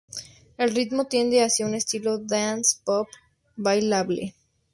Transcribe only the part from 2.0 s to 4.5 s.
dance pop bailable.